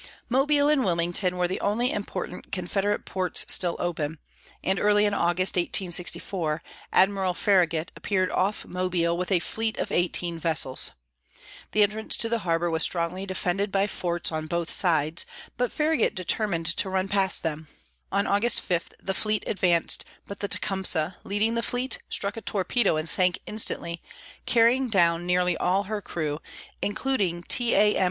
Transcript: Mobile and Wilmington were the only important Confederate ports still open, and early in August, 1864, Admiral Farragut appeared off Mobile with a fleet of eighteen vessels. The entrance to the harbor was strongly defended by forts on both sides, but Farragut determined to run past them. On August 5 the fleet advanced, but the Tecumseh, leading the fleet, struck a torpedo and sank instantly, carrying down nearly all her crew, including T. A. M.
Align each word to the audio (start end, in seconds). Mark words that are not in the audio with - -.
Mobile 0.29 0.67
and 0.67 0.83
Wilmington 0.83 1.37
were 1.37 1.47
the 1.47 1.59
only 1.61 1.91
important 1.91 2.51
Confederate 2.51 3.05
ports 3.05 3.45
still 3.49 3.75
open, 3.77 4.17
and 4.63 4.79
early 4.79 5.05
in 5.05 5.13
August, 5.13 5.57
1864, 5.57 6.63
Admiral 6.91 7.35
Farragut 7.35 7.91
appeared 7.95 8.31
off 8.31 8.65
Mobile 8.65 9.15
with 9.15 9.31
a 9.31 9.37
fleet 9.37 9.77
of 9.77 9.91
eighteen 9.91 10.39
vessels. 10.39 10.93
The 11.71 11.83
entrance 11.83 12.17
to 12.17 12.29
the 12.29 12.39
harbor 12.39 12.71
was 12.71 12.81
strongly 12.81 13.27
defended 13.27 13.71
by 13.71 13.85
forts 13.85 14.31
on 14.31 14.47
both 14.47 14.71
sides, 14.71 15.23
but 15.55 15.71
Farragut 15.71 16.15
determined 16.15 16.65
to 16.77 16.89
run 16.89 17.07
past 17.07 17.43
them. 17.43 17.67
On 18.11 18.25
August 18.25 18.59
5 18.61 18.89
the 19.03 19.13
fleet 19.13 19.43
advanced, 19.45 20.03
but 20.25 20.39
the 20.39 20.47
Tecumseh, 20.47 21.17
leading 21.23 21.53
the 21.53 21.61
fleet, 21.61 21.99
struck 22.09 22.35
a 22.35 22.41
torpedo 22.41 22.97
and 22.97 23.07
sank 23.07 23.37
instantly, 23.45 24.01
carrying 24.47 24.89
down 24.89 25.27
nearly 25.27 25.55
all 25.57 25.83
her 25.83 26.01
crew, 26.01 26.39
including 26.81 27.43
T. 27.43 27.75
A. 27.75 27.95
M. 27.97 27.99